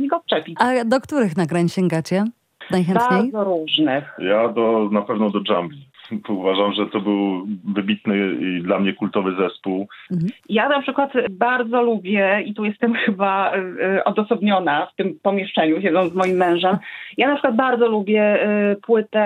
A 0.60 0.86
do 0.86 1.02
których 1.02 1.38
nagrań 1.38 1.70
sięgacie? 1.70 2.26
Najchętniej? 2.72 3.32
Bardzo 3.32 3.44
różnych. 3.44 4.04
Ja 4.20 4.50
do, 4.50 4.90
na 4.92 5.02
pewno 5.02 5.30
do 5.30 5.40
Jumbly. 5.40 5.89
Uważam, 6.30 6.74
że 6.74 6.86
to 6.86 7.00
był 7.00 7.48
wybitny 7.76 8.18
i 8.42 8.62
dla 8.62 8.80
mnie 8.80 8.94
kultowy 8.94 9.36
zespół. 9.36 9.88
Mhm. 10.12 10.32
Ja 10.50 10.70
na 10.70 10.82
przykład 10.82 11.12
bardzo 11.32 11.82
lubię, 11.82 12.44
i 12.46 12.54
tu 12.54 12.66
jestem 12.66 12.94
chyba 13.06 13.56
y, 13.56 14.04
odosobniona 14.04 14.86
w 14.86 14.96
tym 14.96 15.20
pomieszczeniu, 15.24 15.82
siedząc 15.82 16.14
z 16.14 16.16
moim 16.16 16.38
mężem, 16.38 16.78
ja 17.18 17.28
na 17.28 17.34
przykład 17.34 17.56
bardzo 17.56 17.88
lubię 17.88 18.48
y, 18.72 18.76
płytę 18.76 19.20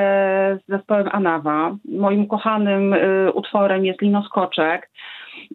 z 0.64 0.72
zespołem 0.72 1.10
Anawa. 1.12 1.76
Moim 1.86 2.28
kochanym 2.28 2.94
y, 2.94 3.32
utworem 3.34 3.86
jest 3.86 4.02
Linoskoczek. 4.02 4.90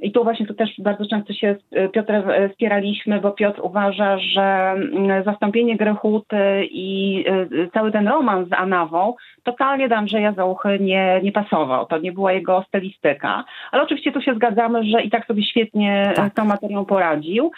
I 0.01 0.13
tu 0.13 0.25
właśnie 0.25 0.47
to 0.47 0.55
też 0.55 0.71
bardzo 0.79 1.07
często 1.07 1.33
się 1.33 1.57
z 1.71 1.93
Piotrem 1.93 2.23
spieraliśmy, 2.53 3.21
bo 3.21 3.31
Piotr 3.31 3.61
uważa, 3.63 4.19
że 4.19 4.43
mm, 4.43 5.25
zastąpienie 5.25 5.77
Grechuty 5.77 6.67
i 6.71 7.25
y, 7.53 7.71
cały 7.75 7.93
ten 7.93 8.09
romans 8.09 8.49
z 8.49 8.53
Anawą 8.53 9.15
totalnie 9.43 9.89
do 9.89 9.97
Andrzeja 9.97 10.33
Załuchy 10.33 10.79
nie, 10.81 11.21
nie 11.23 11.33
pasował. 11.33 11.87
To 11.87 11.99
nie 11.99 12.13
była 12.13 12.33
jego 12.33 12.65
stylistyka. 12.69 13.45
Ale 13.73 13.83
oczywiście 13.83 14.13
tu 14.13 14.21
się 14.21 14.35
zgadzamy, 14.35 14.85
że 14.85 15.03
i 15.03 15.11
tak 15.11 15.27
sobie 15.27 15.43
świetnie 15.45 16.13
tak. 16.17 16.33
z 16.33 16.35
tą 16.35 16.45
materią 16.45 16.85
poradził. 16.85 17.51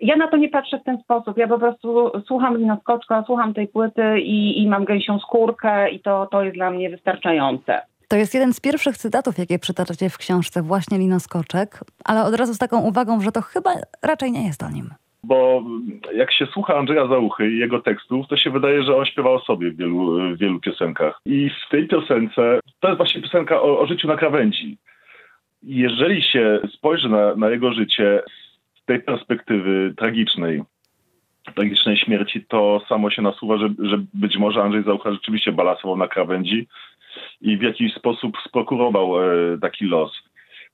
Ja 0.00 0.16
na 0.16 0.28
to 0.28 0.36
nie 0.36 0.48
patrzę 0.48 0.78
w 0.78 0.84
ten 0.84 0.98
sposób. 0.98 1.38
Ja 1.38 1.48
po 1.48 1.58
prostu 1.58 2.10
słucham 2.26 2.58
Lina 2.58 2.76
Skoczka, 2.76 3.22
słucham 3.26 3.54
tej 3.54 3.68
płyty 3.68 4.20
i, 4.20 4.62
i 4.62 4.68
mam 4.68 4.84
gęsią 4.84 5.18
skórkę 5.18 5.90
i 5.90 6.00
to, 6.00 6.26
to 6.30 6.42
jest 6.42 6.56
dla 6.56 6.70
mnie 6.70 6.90
wystarczające. 6.90 7.80
To 8.08 8.16
jest 8.16 8.34
jeden 8.34 8.52
z 8.52 8.60
pierwszych 8.60 8.96
cytatów, 8.96 9.38
jakie 9.38 9.58
przytaczacie 9.58 10.10
w 10.10 10.18
książce, 10.18 10.62
właśnie 10.62 10.98
Linoskoczek, 10.98 11.80
ale 12.04 12.24
od 12.24 12.34
razu 12.34 12.54
z 12.54 12.58
taką 12.58 12.80
uwagą, 12.80 13.20
że 13.20 13.32
to 13.32 13.42
chyba 13.42 13.70
raczej 14.02 14.32
nie 14.32 14.46
jest 14.46 14.62
o 14.62 14.70
nim. 14.70 14.90
Bo 15.24 15.62
jak 16.14 16.32
się 16.32 16.46
słucha 16.46 16.76
Andrzeja 16.76 17.06
Załuchy 17.06 17.50
i 17.50 17.58
jego 17.58 17.80
tekstów, 17.80 18.26
to 18.28 18.36
się 18.36 18.50
wydaje, 18.50 18.82
że 18.82 18.96
on 18.96 19.04
śpiewa 19.04 19.30
o 19.30 19.40
sobie 19.40 19.70
w 19.70 19.76
wielu, 19.76 20.34
w 20.34 20.38
wielu 20.38 20.60
piosenkach. 20.60 21.20
I 21.24 21.50
w 21.66 21.70
tej 21.70 21.88
piosence, 21.88 22.60
to 22.80 22.88
jest 22.88 22.96
właśnie 22.96 23.22
piosenka 23.22 23.62
o, 23.62 23.80
o 23.80 23.86
życiu 23.86 24.08
na 24.08 24.16
krawędzi. 24.16 24.78
Jeżeli 25.62 26.22
się 26.22 26.60
spojrzy 26.74 27.08
na, 27.08 27.34
na 27.34 27.50
jego 27.50 27.72
życie 27.72 28.22
z 28.82 28.84
tej 28.84 29.02
perspektywy 29.02 29.94
tragicznej, 29.96 30.62
tragicznej 31.54 31.96
śmierci, 31.96 32.44
to 32.48 32.80
samo 32.88 33.10
się 33.10 33.22
nasuwa, 33.22 33.58
że, 33.58 33.68
że 33.78 33.98
być 34.14 34.36
może 34.36 34.62
Andrzej 34.62 34.84
Załucha 34.84 35.12
rzeczywiście 35.12 35.52
balansował 35.52 35.96
na 35.96 36.08
krawędzi 36.08 36.68
i 37.40 37.56
w 37.56 37.62
jakiś 37.62 37.94
sposób 37.94 38.36
sprokurował 38.48 39.20
e, 39.20 39.58
taki 39.58 39.84
los. 39.84 40.22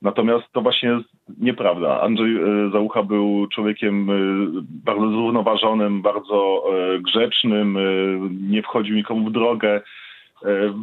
Natomiast 0.02 0.52
to 0.52 0.60
właśnie 0.60 0.88
jest 0.88 1.08
nieprawda. 1.38 2.00
Andrzej 2.00 2.36
e, 2.36 2.70
Załucha 2.72 3.02
był 3.02 3.46
człowiekiem 3.46 4.10
e, 4.10 4.14
bardzo 4.84 5.08
zrównoważonym, 5.08 6.02
bardzo 6.02 6.64
grzecznym, 7.00 7.78
nie 8.50 8.62
wchodził 8.62 8.96
nikomu 8.96 9.28
w 9.28 9.32
drogę. 9.32 9.80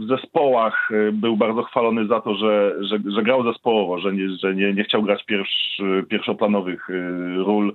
W 0.01 0.07
zespołach 0.07 0.89
był 1.13 1.37
bardzo 1.37 1.63
chwalony 1.63 2.07
za 2.07 2.21
to, 2.21 2.35
że, 2.35 2.75
że, 2.79 2.97
że 3.15 3.23
grał 3.23 3.43
zespołowo, 3.43 3.99
że, 3.99 4.13
nie, 4.13 4.29
że 4.29 4.55
nie, 4.55 4.73
nie 4.73 4.83
chciał 4.83 5.03
grać 5.03 5.25
pierwsz, 5.25 5.81
pierwszoplanowych 6.09 6.87
ról 7.37 7.73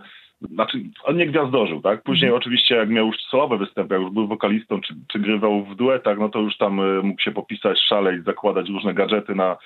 znaczy, 0.53 0.79
on 1.05 1.17
nie 1.17 1.27
gwiazdożył, 1.27 1.81
tak? 1.81 2.03
Później 2.03 2.29
mhm. 2.29 2.41
oczywiście 2.43 2.75
jak 2.77 2.89
miał 2.89 3.07
już 3.07 3.17
solowe 3.17 3.59
występy, 3.59 3.95
jak 3.95 4.03
już 4.03 4.13
był 4.13 4.27
wokalistą, 4.27 4.81
czy, 4.81 4.95
czy 5.09 5.19
grywał 5.19 5.65
w 5.65 5.75
duetach, 5.75 6.19
no 6.19 6.29
to 6.29 6.39
już 6.39 6.57
tam 6.57 6.81
e, 6.81 7.03
mógł 7.03 7.23
się 7.23 7.33
popisać, 7.33 7.81
szaleć, 7.81 8.25
zakładać 8.25 8.69
różne 8.69 8.95
gadżety 8.95 9.35
na, 9.35 9.57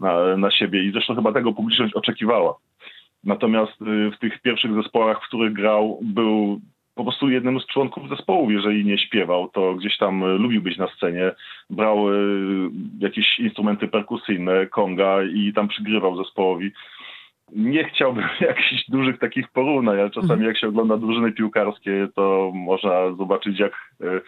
na, 0.00 0.36
na 0.36 0.50
siebie 0.50 0.84
i 0.84 0.92
zresztą 0.92 1.14
chyba 1.14 1.32
tego 1.32 1.52
publiczność 1.52 1.94
oczekiwała. 1.94 2.56
Natomiast 3.24 3.82
e, 3.82 4.10
w 4.10 4.18
tych 4.18 4.42
pierwszych 4.42 4.74
zespołach, 4.74 5.18
w 5.24 5.28
których 5.28 5.52
grał, 5.52 5.98
był 6.02 6.60
po 6.94 7.02
prostu 7.02 7.30
jednym 7.30 7.60
z 7.60 7.66
członków 7.66 8.08
zespołu, 8.08 8.50
jeżeli 8.50 8.84
nie 8.84 8.98
śpiewał, 8.98 9.48
to 9.48 9.74
gdzieś 9.74 9.98
tam 9.98 10.24
e, 10.24 10.26
lubił 10.26 10.62
być 10.62 10.78
na 10.78 10.88
scenie, 10.88 11.30
brał 11.70 12.06
jakieś 12.98 13.38
instrumenty 13.38 13.88
perkusyjne, 13.88 14.66
konga 14.66 15.22
i 15.22 15.52
tam 15.52 15.68
przygrywał 15.68 16.16
zespołowi 16.16 16.72
nie 17.54 17.84
chciałbym 17.84 18.24
jakichś 18.40 18.84
dużych 18.88 19.18
takich 19.18 19.48
porównań, 19.48 20.00
ale 20.00 20.10
czasami 20.10 20.32
mhm. 20.32 20.48
jak 20.48 20.58
się 20.58 20.68
ogląda 20.68 20.96
drużyny 20.96 21.32
piłkarskie, 21.32 22.08
to 22.14 22.50
można 22.54 22.90
zobaczyć, 23.18 23.58
jak 23.58 23.72
e, 24.00 24.20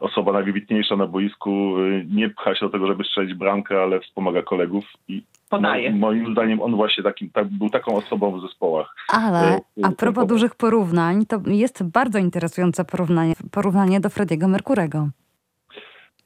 osoba 0.00 0.32
najwybitniejsza 0.32 0.96
na 0.96 1.06
boisku 1.06 1.76
e, 1.78 2.04
nie 2.14 2.30
pcha 2.30 2.54
się 2.54 2.66
do 2.66 2.72
tego, 2.72 2.86
żeby 2.86 3.04
strzelić 3.04 3.34
bramkę, 3.34 3.82
ale 3.82 4.00
wspomaga 4.00 4.42
kolegów 4.42 4.84
i 5.08 5.22
Podaje. 5.50 5.92
moim 5.92 6.32
zdaniem 6.32 6.62
on 6.62 6.76
właśnie 6.76 7.04
takim, 7.04 7.30
tak, 7.30 7.48
był 7.48 7.70
taką 7.70 7.94
osobą 7.94 8.38
w 8.38 8.42
zespołach. 8.42 8.94
Ale 9.08 9.54
e, 9.54 9.60
a 9.82 9.90
propos 9.90 10.26
dużych 10.26 10.54
porównań, 10.54 11.26
to 11.26 11.40
jest 11.46 11.90
bardzo 11.92 12.18
interesujące 12.18 12.84
porównanie, 12.84 13.34
porównanie 13.52 14.00
do 14.00 14.10
Frediego 14.10 14.48
Merkurego 14.48 15.08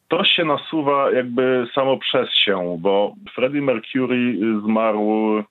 to 0.08 0.24
się 0.24 0.44
nasuwa 0.44 1.10
jakby 1.10 1.66
samo 1.74 1.98
przez 1.98 2.30
się, 2.30 2.76
bo 2.80 3.14
Freddie 3.34 3.62
Mercury 3.62 4.38
zmarł 4.64 5.42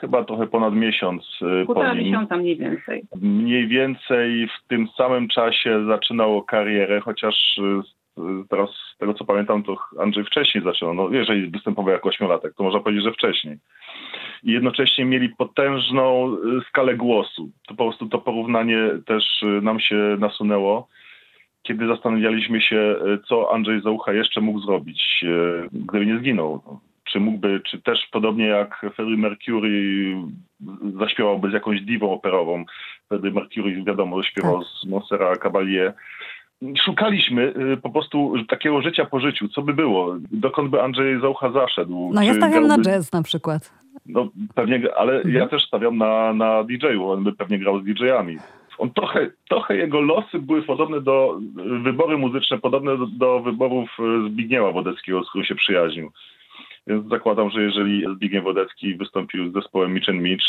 chyba 0.00 0.24
trochę 0.24 0.46
ponad 0.46 0.74
miesiąc. 0.74 1.38
Y, 1.62 1.66
Półtora 1.66 1.88
po 1.88 1.94
nim. 1.94 2.04
miesiąca 2.04 2.36
mniej 2.36 2.56
więcej. 2.56 3.02
Mniej 3.22 3.68
więcej 3.68 4.48
w 4.48 4.68
tym 4.68 4.88
samym 4.96 5.28
czasie 5.28 5.86
zaczynał 5.86 6.42
karierę, 6.42 7.00
chociaż 7.00 7.58
y, 7.58 8.22
teraz 8.48 8.70
z 8.70 8.98
tego 8.98 9.14
co 9.14 9.24
pamiętam, 9.24 9.62
to 9.62 9.76
Andrzej 10.00 10.24
wcześniej 10.24 10.64
zaczynał. 10.64 10.94
No, 10.94 11.08
jeżeli 11.10 11.50
występował 11.50 11.92
jako 11.92 12.08
ośmiolatek, 12.08 12.54
to 12.54 12.64
można 12.64 12.80
powiedzieć, 12.80 13.04
że 13.04 13.12
wcześniej. 13.12 13.58
I 14.42 14.52
jednocześnie 14.52 15.04
mieli 15.04 15.28
potężną 15.28 16.34
y, 16.34 16.60
skalę 16.68 16.94
głosu. 16.96 17.50
To 17.68 17.74
po 17.74 17.84
prostu 17.84 18.08
to 18.08 18.18
porównanie 18.18 18.78
też 19.06 19.44
nam 19.62 19.80
się 19.80 20.16
nasunęło 20.18 20.88
kiedy 21.66 21.86
zastanawialiśmy 21.86 22.60
się, 22.60 22.96
co 23.28 23.54
Andrzej 23.54 23.80
Załucha 23.80 24.12
jeszcze 24.12 24.40
mógł 24.40 24.60
zrobić, 24.60 25.24
gdyby 25.72 26.06
nie 26.06 26.18
zginął 26.18 26.80
czy 27.14 27.20
mógłby, 27.20 27.60
czy 27.70 27.82
też 27.82 28.08
podobnie 28.12 28.46
jak 28.46 28.86
Freddie 28.94 29.16
Mercury 29.16 30.14
zaśpiewałby 31.00 31.50
z 31.50 31.52
jakąś 31.52 31.80
diwą 31.80 32.12
operową. 32.12 32.64
Freddie 33.08 33.30
Mercury 33.30 33.82
wiadomo, 33.84 34.22
śpiewał 34.22 34.58
tak. 34.58 34.68
z 34.68 34.86
Monserrat 34.86 35.38
Caballé. 35.38 35.92
Szukaliśmy 36.84 37.54
y, 37.72 37.76
po 37.76 37.90
prostu 37.90 38.34
takiego 38.48 38.82
życia 38.82 39.04
po 39.04 39.20
życiu. 39.20 39.48
Co 39.48 39.62
by 39.62 39.74
było? 39.74 40.16
Dokąd 40.30 40.70
by 40.70 40.82
Andrzej 40.82 41.20
Zaucha 41.20 41.52
zaszedł? 41.52 42.10
No 42.14 42.22
ja 42.22 42.34
stawiam 42.34 42.64
grałby... 42.64 42.82
na 42.82 42.94
jazz 42.94 43.12
na 43.12 43.22
przykład. 43.22 43.72
No 44.06 44.28
pewnie, 44.54 44.80
ale 44.96 45.16
mhm. 45.16 45.34
ja 45.34 45.48
też 45.48 45.66
stawiam 45.66 45.98
na, 45.98 46.32
na 46.32 46.64
DJ-u. 46.64 47.10
On 47.10 47.24
by 47.24 47.32
pewnie 47.32 47.58
grał 47.58 47.80
z 47.80 47.84
DJ-ami 47.84 48.38
on 48.78 48.90
trochę, 48.90 49.30
trochę 49.48 49.76
jego 49.76 50.00
losy 50.00 50.38
były 50.38 50.62
podobne 50.62 51.00
do, 51.00 51.40
wybory 51.82 52.18
muzyczne 52.18 52.58
podobne 52.58 52.98
do, 52.98 53.06
do 53.06 53.40
wyborów 53.40 53.90
Zbigniewa 54.28 54.72
Wodeckiego, 54.72 55.24
z 55.24 55.28
którym 55.28 55.46
się 55.46 55.54
przyjaźnił. 55.54 56.10
Więc 56.86 57.08
zakładam, 57.08 57.50
że 57.50 57.62
jeżeli 57.62 58.04
Zbigniew 58.16 58.44
Wodecki 58.44 58.96
wystąpił 58.96 59.50
z 59.50 59.52
zespołem 59.52 59.94
Mitch 59.94 60.08
Mitch, 60.08 60.46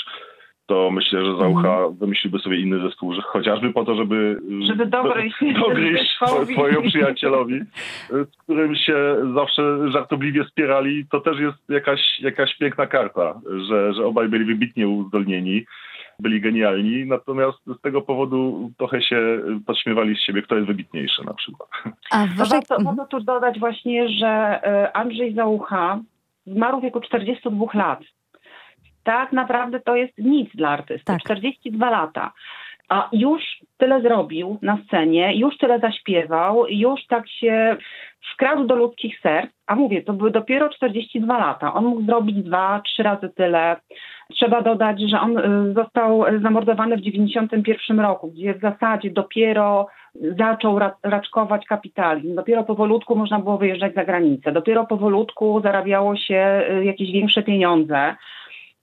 to 0.66 0.92
myślę, 0.92 1.26
że 1.26 1.38
Zaucha 1.38 1.78
mm. 1.78 1.96
wymyśliłby 1.96 2.40
sobie 2.40 2.62
inny 2.62 2.80
zespół, 2.80 3.14
że 3.14 3.22
chociażby 3.22 3.74
po 3.74 3.86
to, 3.86 3.96
żeby, 3.96 4.42
żeby 4.68 4.86
dogryźć, 4.86 5.36
dogryźć 5.60 6.18
swojemu 6.52 6.90
przyjacielowi, 6.90 7.60
z 8.10 8.38
którym 8.44 8.76
się 8.76 8.96
zawsze 9.36 9.92
żartobliwie 9.92 10.46
spierali, 10.46 11.06
to 11.12 11.22
też 11.22 11.40
jest 11.40 11.70
jakaś, 11.70 12.20
jakaś 12.20 12.58
piękna 12.58 12.88
karta, 12.88 13.42
że, 13.68 13.94
że 13.94 14.06
obaj 14.06 14.30
byli 14.30 14.46
wybitnie 14.46 14.88
uzdolnieni, 14.88 15.66
byli 16.20 16.42
genialni, 16.42 17.06
natomiast 17.06 17.58
z 17.78 17.82
tego 17.82 18.02
powodu 18.02 18.72
trochę 18.78 19.02
się 19.02 19.40
podśmiewali 19.66 20.16
z 20.16 20.20
siebie, 20.20 20.42
kto 20.42 20.56
jest 20.56 20.68
wybitniejszy 20.68 21.26
na 21.26 21.34
przykład. 21.34 21.70
A 22.12 22.26
warto, 22.38 22.78
warto 22.84 23.06
tu 23.06 23.20
dodać 23.20 23.60
właśnie, 23.60 24.10
że 24.10 24.28
e, 24.28 24.98
Andrzej 24.98 25.34
Zaucha 25.34 26.00
zmarł 26.46 26.80
w 26.80 26.84
wieku 26.84 27.02
42 27.02 27.66
lat. 27.74 28.00
Tak 29.04 29.32
naprawdę 29.32 29.80
to 29.80 29.96
jest 29.96 30.18
nic 30.18 30.56
dla 30.56 30.70
artysty. 30.70 31.06
Tak. 31.06 31.22
42 31.22 31.90
lata. 31.90 32.34
A 32.90 33.10
już 33.12 33.42
tyle 33.78 34.02
zrobił 34.02 34.60
na 34.62 34.78
scenie, 34.88 35.36
już 35.36 35.58
tyle 35.58 35.80
zaśpiewał, 35.80 36.68
już 36.70 37.06
tak 37.08 37.30
się 37.30 37.78
wkradł 38.34 38.66
do 38.66 38.76
ludzkich 38.76 39.20
serc. 39.20 39.52
A 39.68 39.76
mówię, 39.76 40.04
to 40.04 40.14
były 40.14 40.32
dopiero 40.32 40.70
42 40.70 41.38
lata. 41.38 41.74
On 41.74 41.86
mógł 41.86 42.06
zrobić 42.06 42.36
dwa, 42.36 42.82
trzy 42.86 43.04
razy 43.04 43.30
tyle. 43.30 43.76
Trzeba 44.34 44.62
dodać, 44.62 45.02
że 45.02 45.20
on 45.20 45.38
y, 45.38 45.74
został 45.74 46.24
zamordowany 46.42 46.98
w 46.98 47.02
91 47.02 48.00
roku, 48.00 48.32
gdzie 48.32 48.54
w 48.54 48.62
zasadzie 48.62 49.12
dopiero 49.12 49.88
zaczął 50.40 50.80
raczkować 51.04 51.66
kapitalizm. 51.66 52.36
Dopiero 52.36 52.64
powolutku 52.64 53.16
można 53.16 53.40
było 53.40 53.58
wyjeżdżać 53.58 53.94
za 53.94 54.06
granicę. 54.06 54.52
Dopiero 54.52 54.86
powolutku 54.86 55.62
zarabiało 55.64 56.16
się 56.16 56.64
y, 56.70 56.86
jakieś 56.86 57.12
większe 57.12 57.44
pieniądze. 57.44 58.16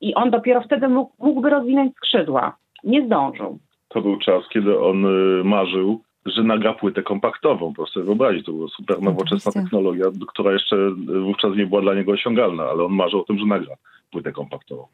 i 0.00 0.14
on 0.14 0.30
dopiero 0.30 0.60
wtedy 0.62 0.88
mógł, 0.88 1.12
mógłby 1.18 1.50
rozwinąć 1.50 1.96
skrzydła. 1.96 2.56
Nie 2.84 3.06
zdążył. 3.06 3.58
To 3.88 4.00
był 4.00 4.18
czas, 4.18 4.48
kiedy 4.48 4.80
on 4.80 5.04
y, 5.04 5.44
marzył, 5.44 6.00
że 6.26 6.42
nagra 6.42 6.72
płytę 6.72 7.02
kompaktową. 7.02 7.72
Proszę 7.74 7.92
sobie 7.92 8.06
wyobrazić, 8.06 8.46
to 8.46 8.52
była 8.52 8.68
super 8.68 9.02
nowoczesna 9.02 9.52
technologia, 9.52 10.06
która 10.28 10.52
jeszcze 10.52 10.76
wówczas 11.22 11.56
nie 11.56 11.66
była 11.66 11.80
dla 11.80 11.94
niego 11.94 12.12
osiągalna, 12.12 12.64
ale 12.64 12.84
on 12.84 12.92
marzył 12.92 13.20
o 13.20 13.24
tym, 13.24 13.38
że 13.38 13.46
nagra 13.46 13.74
płytę 14.10 14.32
kompaktową. 14.32 14.86